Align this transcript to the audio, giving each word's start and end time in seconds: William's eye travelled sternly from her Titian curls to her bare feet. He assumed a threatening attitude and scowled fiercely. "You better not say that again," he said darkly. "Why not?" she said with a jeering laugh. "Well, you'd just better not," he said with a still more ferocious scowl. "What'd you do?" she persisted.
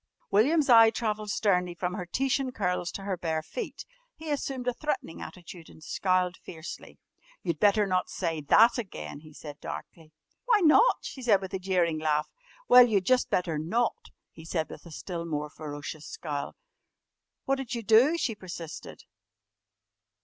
William's 0.31 0.67
eye 0.67 0.89
travelled 0.89 1.29
sternly 1.29 1.75
from 1.75 1.93
her 1.93 2.07
Titian 2.07 2.51
curls 2.51 2.91
to 2.91 3.03
her 3.03 3.15
bare 3.15 3.43
feet. 3.43 3.85
He 4.15 4.31
assumed 4.31 4.67
a 4.67 4.73
threatening 4.73 5.21
attitude 5.21 5.69
and 5.69 5.83
scowled 5.83 6.37
fiercely. 6.37 6.97
"You 7.43 7.53
better 7.53 7.85
not 7.85 8.09
say 8.09 8.41
that 8.41 8.79
again," 8.79 9.19
he 9.19 9.31
said 9.31 9.59
darkly. 9.59 10.11
"Why 10.45 10.61
not?" 10.61 10.97
she 11.01 11.21
said 11.21 11.39
with 11.39 11.53
a 11.53 11.59
jeering 11.59 11.99
laugh. 11.99 12.25
"Well, 12.67 12.87
you'd 12.87 13.05
just 13.05 13.29
better 13.29 13.59
not," 13.59 14.09
he 14.31 14.43
said 14.43 14.71
with 14.71 14.87
a 14.87 14.91
still 14.91 15.23
more 15.23 15.51
ferocious 15.51 16.07
scowl. 16.07 16.55
"What'd 17.45 17.75
you 17.75 17.83
do?" 17.83 18.17
she 18.17 18.33
persisted. 18.33 19.03